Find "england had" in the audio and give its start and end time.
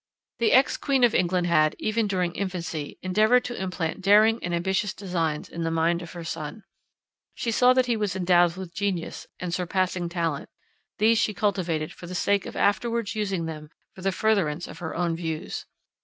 1.13-1.75